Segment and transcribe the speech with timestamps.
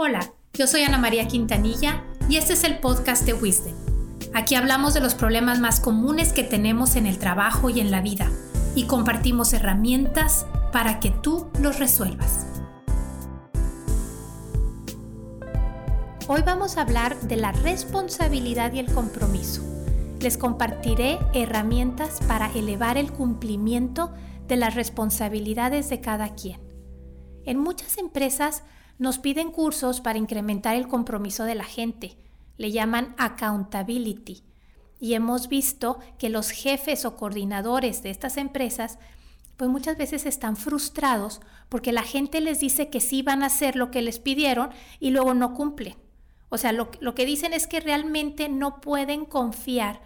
[0.00, 3.74] Hola, yo soy Ana María Quintanilla y este es el podcast de Wisdom.
[4.32, 8.00] Aquí hablamos de los problemas más comunes que tenemos en el trabajo y en la
[8.00, 8.30] vida
[8.76, 12.46] y compartimos herramientas para que tú los resuelvas.
[16.28, 19.64] Hoy vamos a hablar de la responsabilidad y el compromiso.
[20.20, 24.12] Les compartiré herramientas para elevar el cumplimiento
[24.46, 26.60] de las responsabilidades de cada quien.
[27.44, 28.62] En muchas empresas
[28.98, 32.18] nos piden cursos para incrementar el compromiso de la gente.
[32.56, 34.42] Le llaman accountability.
[35.00, 38.98] Y hemos visto que los jefes o coordinadores de estas empresas
[39.56, 43.74] pues muchas veces están frustrados porque la gente les dice que sí van a hacer
[43.74, 45.96] lo que les pidieron y luego no cumplen.
[46.48, 50.00] O sea, lo, lo que dicen es que realmente no pueden confiar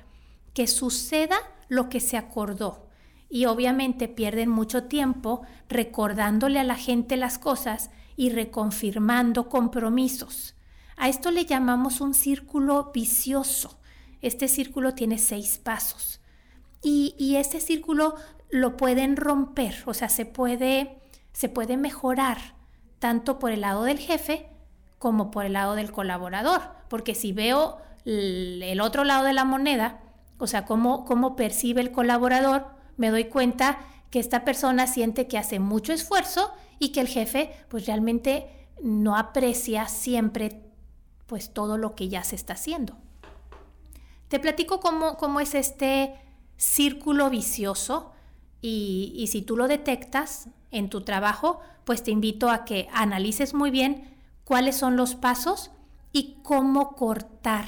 [0.54, 1.36] que suceda
[1.68, 2.88] lo que se acordó.
[3.28, 10.54] Y obviamente pierden mucho tiempo recordándole a la gente las cosas y reconfirmando compromisos.
[10.96, 13.78] A esto le llamamos un círculo vicioso.
[14.20, 16.20] Este círculo tiene seis pasos.
[16.82, 18.16] Y, y este círculo
[18.50, 20.98] lo pueden romper, o sea, se puede,
[21.32, 22.38] se puede mejorar
[22.98, 24.48] tanto por el lado del jefe
[24.98, 26.60] como por el lado del colaborador.
[26.88, 30.00] Porque si veo el otro lado de la moneda,
[30.38, 32.66] o sea, cómo, cómo percibe el colaborador,
[32.96, 33.78] me doy cuenta
[34.10, 36.52] que esta persona siente que hace mucho esfuerzo
[36.82, 40.64] y que el jefe pues realmente no aprecia siempre
[41.28, 42.96] pues todo lo que ya se está haciendo.
[44.26, 46.12] Te platico cómo, cómo es este
[46.56, 48.10] círculo vicioso
[48.60, 53.54] y, y si tú lo detectas en tu trabajo, pues te invito a que analices
[53.54, 55.70] muy bien cuáles son los pasos
[56.10, 57.66] y cómo cortar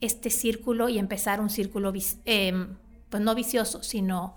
[0.00, 1.92] este círculo y empezar un círculo,
[2.24, 2.66] eh,
[3.08, 4.34] pues no vicioso, sino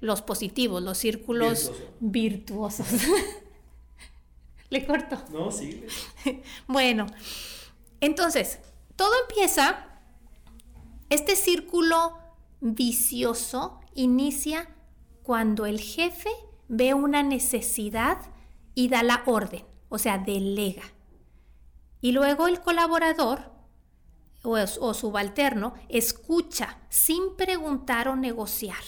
[0.00, 2.86] los positivos, los círculos virtuosos.
[4.70, 5.22] ¿Le corto?
[5.30, 5.84] No, sí.
[6.66, 7.06] bueno,
[8.00, 8.58] entonces,
[8.96, 9.86] todo empieza,
[11.10, 12.18] este círculo
[12.60, 14.68] vicioso inicia
[15.22, 16.30] cuando el jefe
[16.68, 18.18] ve una necesidad
[18.74, 20.82] y da la orden, o sea, delega.
[22.00, 23.52] Y luego el colaborador
[24.42, 28.82] o, subalterno escucha sin preguntar o negociar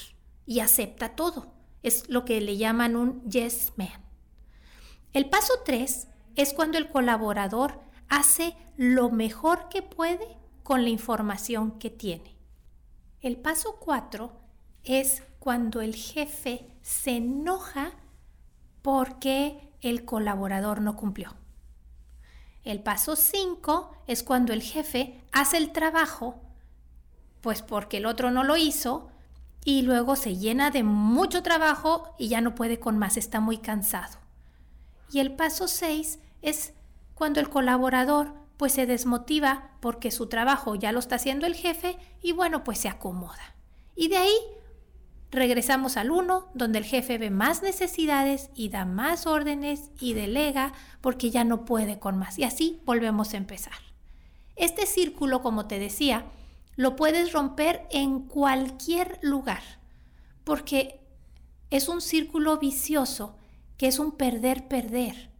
[0.46, 1.52] y acepta todo.
[1.82, 3.88] Es lo que le llaman un yes man.
[5.12, 11.78] El paso 3 es cuando el colaborador hace lo mejor que puede con la información
[11.78, 12.36] que tiene.
[13.20, 14.32] El paso 4
[14.84, 17.92] es cuando el jefe se enoja
[18.82, 21.34] porque el colaborador no cumplió.
[22.64, 26.42] El paso 5 es cuando el jefe hace el trabajo,
[27.40, 29.08] pues porque el otro no lo hizo,
[29.66, 33.58] y luego se llena de mucho trabajo y ya no puede con más, está muy
[33.58, 34.16] cansado.
[35.10, 36.72] Y el paso 6 es
[37.14, 41.98] cuando el colaborador pues se desmotiva porque su trabajo ya lo está haciendo el jefe
[42.22, 43.56] y bueno, pues se acomoda.
[43.96, 44.36] Y de ahí
[45.32, 50.72] Regresamos al 1, donde el jefe ve más necesidades y da más órdenes y delega
[51.00, 52.38] porque ya no puede con más.
[52.38, 53.74] Y así volvemos a empezar.
[54.54, 56.24] Este círculo, como te decía,
[56.76, 59.62] lo puedes romper en cualquier lugar,
[60.44, 61.00] porque
[61.70, 63.36] es un círculo vicioso
[63.76, 65.30] que es un perder-perder.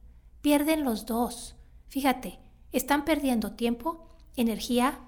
[0.41, 1.57] Pierden los dos.
[1.89, 2.41] Fíjate,
[2.73, 5.01] están perdiendo tiempo, energía,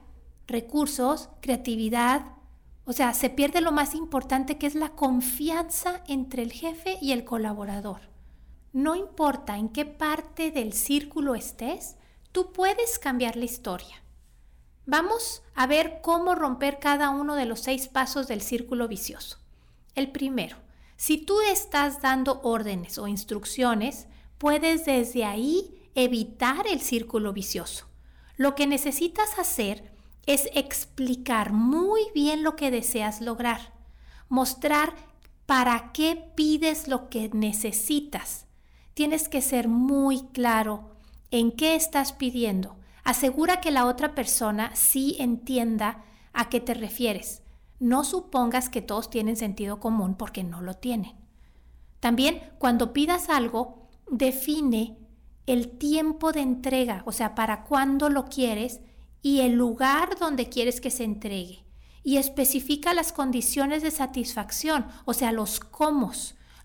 [0.46, 2.38] recursos, creatividad,
[2.84, 7.12] o sea, se pierde lo más importante que es la confianza entre el jefe y
[7.12, 8.00] el colaborador.
[8.72, 11.96] No importa en qué parte del círculo estés,
[12.32, 14.02] tú puedes cambiar la historia.
[14.90, 19.36] Vamos a ver cómo romper cada uno de los seis pasos del círculo vicioso.
[19.94, 20.56] El primero,
[20.96, 24.06] si tú estás dando órdenes o instrucciones,
[24.38, 27.84] puedes desde ahí evitar el círculo vicioso.
[28.38, 29.92] Lo que necesitas hacer
[30.24, 33.74] es explicar muy bien lo que deseas lograr,
[34.30, 34.94] mostrar
[35.44, 38.46] para qué pides lo que necesitas.
[38.94, 40.92] Tienes que ser muy claro
[41.30, 42.78] en qué estás pidiendo.
[43.04, 47.42] Asegura que la otra persona sí entienda a qué te refieres.
[47.80, 51.16] No supongas que todos tienen sentido común porque no lo tienen.
[52.00, 54.98] También cuando pidas algo, define
[55.46, 58.80] el tiempo de entrega, o sea, para cuándo lo quieres
[59.22, 61.64] y el lugar donde quieres que se entregue.
[62.02, 66.12] Y especifica las condiciones de satisfacción, o sea, los cómo,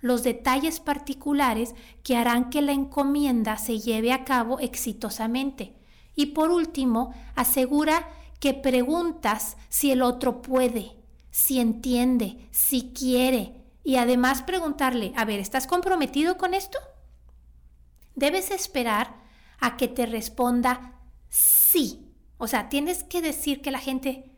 [0.02, 5.74] los detalles particulares que harán que la encomienda se lleve a cabo exitosamente.
[6.16, 8.08] Y por último, asegura
[8.40, 10.98] que preguntas si el otro puede,
[11.32, 13.64] si entiende, si quiere.
[13.84, 16.78] Y además preguntarle, a ver, ¿estás comprometido con esto?
[18.16, 19.16] Debes esperar
[19.60, 21.00] a que te responda
[21.30, 22.14] sí.
[22.38, 24.30] O sea, tienes que decir que la gente,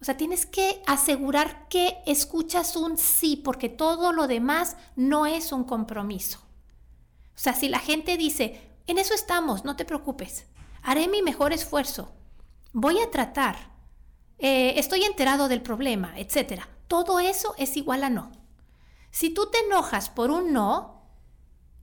[0.00, 5.52] o sea, tienes que asegurar que escuchas un sí, porque todo lo demás no es
[5.52, 6.38] un compromiso.
[7.34, 10.46] O sea, si la gente dice, en eso estamos, no te preocupes,
[10.84, 12.12] haré mi mejor esfuerzo,
[12.72, 13.72] voy a tratar,
[14.38, 16.62] eh, estoy enterado del problema, etc.
[16.86, 18.30] Todo eso es igual a no.
[19.10, 21.02] Si tú te enojas por un no,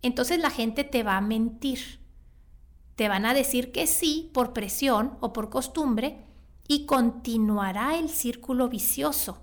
[0.01, 1.99] entonces la gente te va a mentir.
[2.95, 6.25] Te van a decir que sí por presión o por costumbre
[6.67, 9.41] y continuará el círculo vicioso.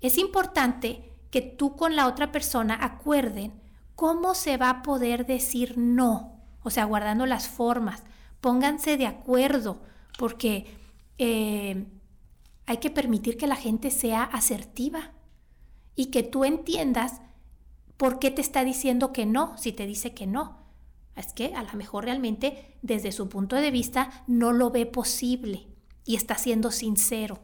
[0.00, 3.60] Es importante que tú con la otra persona acuerden
[3.94, 8.02] cómo se va a poder decir no, o sea, guardando las formas.
[8.40, 9.80] Pónganse de acuerdo,
[10.18, 10.66] porque
[11.18, 11.86] eh,
[12.66, 15.12] hay que permitir que la gente sea asertiva
[15.96, 17.20] y que tú entiendas
[17.96, 20.60] por qué te está diciendo que no, si te dice que no.
[21.16, 25.66] Es que a lo mejor realmente desde su punto de vista no lo ve posible
[26.06, 27.40] y está siendo sincero.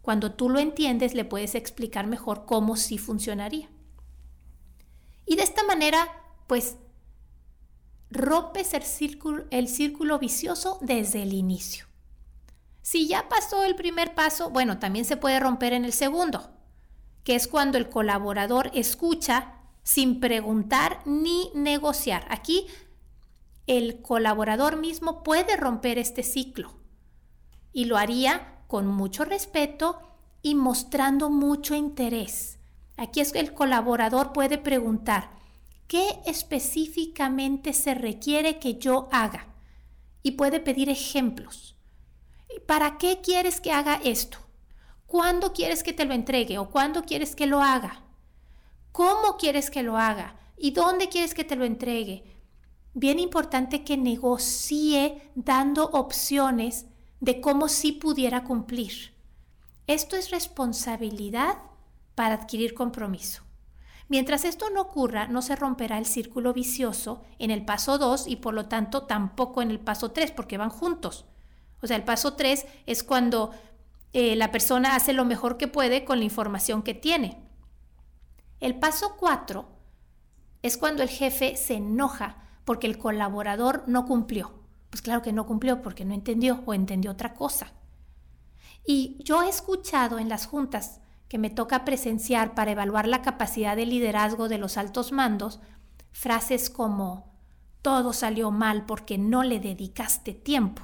[0.00, 3.68] Cuando tú lo entiendes le puedes explicar mejor cómo sí funcionaría.
[5.26, 6.08] Y de esta manera,
[6.46, 6.76] pues,
[8.10, 11.86] rompes el círculo, el círculo vicioso desde el inicio.
[12.82, 16.50] Si ya pasó el primer paso, bueno, también se puede romper en el segundo,
[17.22, 22.26] que es cuando el colaborador escucha sin preguntar ni negociar.
[22.30, 22.66] Aquí
[23.66, 26.72] el colaborador mismo puede romper este ciclo
[27.72, 30.00] y lo haría con mucho respeto
[30.40, 32.58] y mostrando mucho interés.
[32.96, 35.37] Aquí es que el colaborador puede preguntar,
[35.88, 39.48] ¿qué específicamente se requiere que yo haga?
[40.22, 41.76] Y puede pedir ejemplos.
[42.66, 44.38] ¿Para qué quieres que haga esto?
[45.06, 48.04] ¿Cuándo quieres que te lo entregue o cuándo quieres que lo haga?
[48.92, 50.36] ¿Cómo quieres que lo haga?
[50.56, 52.38] ¿Y dónde quieres que te lo entregue?
[52.98, 56.86] bien importante que negocie dando opciones
[57.20, 59.14] de cómo sí pudiera cumplir.
[59.86, 61.58] Esto es responsabilidad
[62.16, 63.42] para adquirir compromiso.
[64.08, 68.36] Mientras esto no ocurra, no se romperá el círculo vicioso en el paso 2 y
[68.36, 71.26] por lo tanto tampoco en el paso 3 porque van juntos.
[71.82, 73.52] O sea, el paso 3 es cuando
[74.14, 77.42] eh, la persona hace lo mejor que puede con la información que tiene.
[78.60, 79.68] El paso 4
[80.62, 84.54] es cuando el jefe se enoja porque el colaborador no cumplió.
[84.90, 87.72] Pues claro que no cumplió porque no entendió o entendió otra cosa.
[88.86, 93.76] Y yo he escuchado en las juntas que me toca presenciar para evaluar la capacidad
[93.76, 95.60] de liderazgo de los altos mandos
[96.10, 97.32] frases como
[97.82, 100.82] todo salió mal porque no le dedicaste tiempo.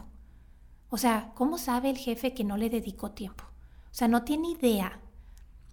[0.90, 3.44] O sea, ¿cómo sabe el jefe que no le dedicó tiempo?
[3.90, 5.00] O sea, no tiene idea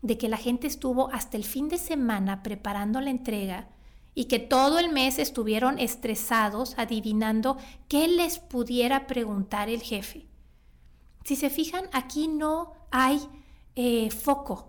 [0.01, 3.69] de que la gente estuvo hasta el fin de semana preparando la entrega
[4.15, 7.57] y que todo el mes estuvieron estresados adivinando
[7.87, 10.27] qué les pudiera preguntar el jefe.
[11.23, 13.21] Si se fijan, aquí no hay
[13.75, 14.67] eh, foco,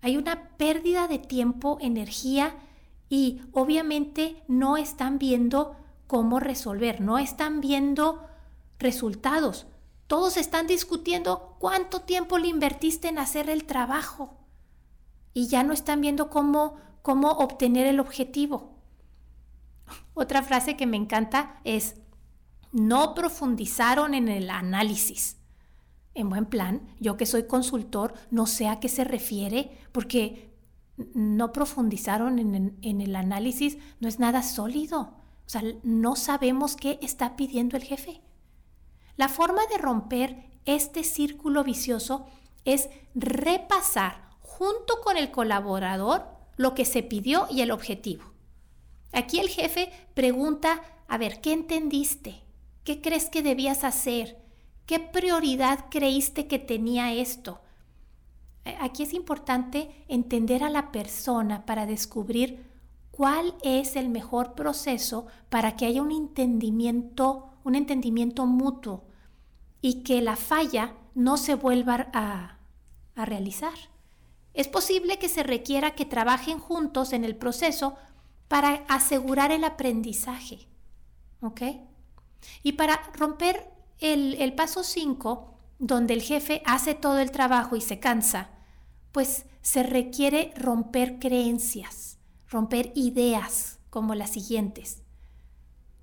[0.00, 2.56] hay una pérdida de tiempo, energía
[3.08, 5.76] y obviamente no están viendo
[6.06, 8.26] cómo resolver, no están viendo
[8.78, 9.66] resultados.
[10.08, 14.36] Todos están discutiendo cuánto tiempo le invertiste en hacer el trabajo
[15.32, 18.72] y ya no están viendo cómo, cómo obtener el objetivo.
[20.14, 21.94] Otra frase que me encanta es,
[22.72, 25.38] no profundizaron en el análisis.
[26.14, 30.52] En buen plan, yo que soy consultor, no sé a qué se refiere, porque
[31.14, 35.14] no profundizaron en, el análisis, no es nada sólido.
[35.46, 38.20] O sea, no sabemos qué está pidiendo el jefe.
[39.16, 42.26] La forma de romper este círculo vicioso
[42.64, 46.26] es repasar junto con el colaborador
[46.56, 48.24] lo que se pidió y el objetivo.
[49.12, 52.42] Aquí el jefe pregunta, a ver, ¿qué entendiste?
[52.84, 54.41] ¿Qué crees que debías hacer?
[54.92, 57.62] ¿Qué prioridad creíste que tenía esto?
[58.66, 62.70] Eh, aquí es importante entender a la persona para descubrir
[63.10, 69.04] cuál es el mejor proceso para que haya un entendimiento, un entendimiento mutuo
[69.80, 72.58] y que la falla no se vuelva a,
[73.14, 73.72] a realizar.
[74.52, 77.94] Es posible que se requiera que trabajen juntos en el proceso
[78.46, 80.68] para asegurar el aprendizaje.
[81.40, 81.62] ¿Ok?
[82.62, 83.72] Y para romper
[84.02, 88.50] el, paso 5, donde el jefe hace todo el trabajo y se cansa,
[89.12, 92.18] pues se requiere romper creencias,
[92.48, 95.02] romper ideas como las siguientes.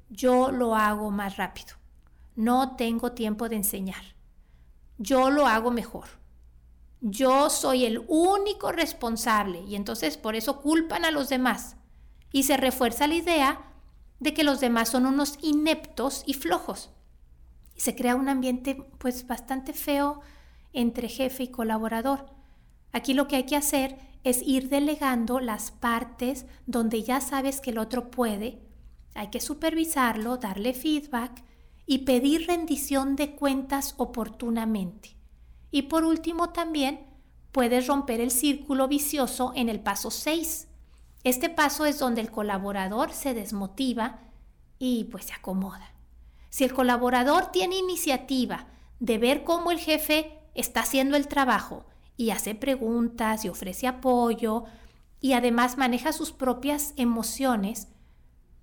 [0.10, 1.76] Yo lo hago más rápido.
[2.36, 4.16] No tengo tiempo de enseñar.
[4.98, 6.06] Yo lo hago mejor.
[7.02, 11.78] Yo soy el único responsable y entonces por eso culpan a los demás
[12.32, 13.62] y se refuerza la idea
[14.20, 16.92] de que los demás son unos ineptos y flojos.
[17.80, 20.20] Se crea un ambiente pues bastante feo
[20.74, 22.26] entre jefe y colaborador.
[22.92, 27.70] Aquí lo que hay que hacer es ir delegando las partes donde ya sabes que
[27.70, 28.60] el otro puede.
[29.16, 31.42] Hay que supervisarlo, darle feedback
[31.86, 35.16] y pedir rendición de cuentas oportunamente.
[35.72, 37.08] Y por último también
[37.54, 40.68] puedes romper el círculo vicioso en el paso 6.
[41.24, 44.20] Este paso es donde el colaborador se desmotiva
[44.80, 45.94] y pues se acomoda.
[46.50, 48.68] Si el colaborador tiene iniciativa
[49.00, 51.86] de ver cómo el jefe está haciendo el trabajo
[52.18, 54.66] y hace preguntas y ofrece apoyo
[55.22, 57.88] y además maneja sus propias emociones,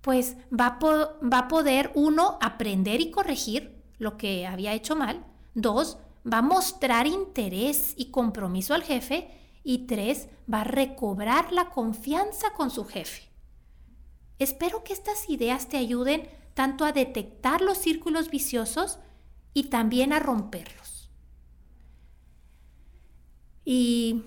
[0.01, 5.25] pues va a, va a poder, uno, aprender y corregir lo que había hecho mal,
[5.55, 5.99] dos,
[6.31, 9.31] va a mostrar interés y compromiso al jefe
[9.63, 13.23] y tres, va a recobrar la confianza con su jefe.
[14.39, 18.99] Espero que estas ideas te ayuden tanto a detectar los círculos viciosos
[19.53, 21.11] y también a romperlos.
[23.63, 24.23] Y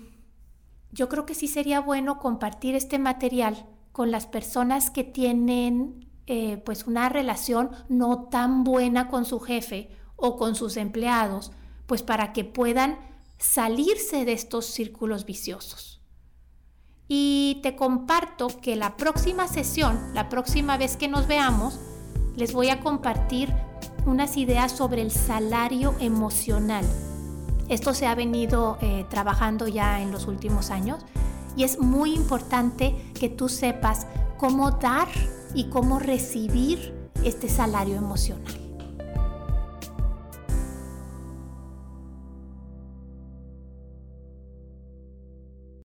[0.92, 6.58] yo creo que sí sería bueno compartir este material con las personas que tienen eh,
[6.58, 11.50] pues una relación no tan buena con su jefe o con sus empleados,
[11.86, 13.00] pues para que puedan
[13.38, 16.00] salirse de estos círculos viciosos.
[17.08, 21.80] Y te comparto que la próxima sesión, la próxima vez que nos veamos,
[22.40, 23.52] les voy a compartir
[24.06, 26.86] unas ideas sobre el salario emocional.
[27.68, 31.04] Esto se ha venido eh, trabajando ya en los últimos años
[31.54, 34.06] y es muy importante que tú sepas
[34.38, 35.08] cómo dar
[35.54, 38.59] y cómo recibir este salario emocional.